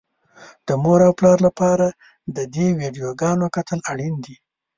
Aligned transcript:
د 0.67 0.69
مور 0.83 0.99
او 1.07 1.13
پلار 1.19 1.37
لپاره 1.47 1.87
د 2.35 2.37
دې 2.53 2.67
ويډيوګانو 2.77 3.45
کتل 3.55 3.79
اړين 3.91 4.15
دي. 4.25 4.35